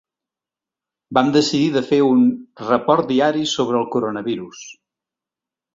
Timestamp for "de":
1.77-1.85